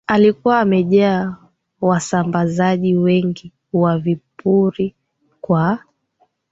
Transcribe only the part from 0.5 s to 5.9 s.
amejaa wasambazaji wengi wa vipuri kwa